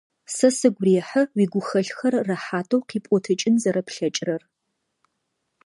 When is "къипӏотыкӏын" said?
2.87-3.55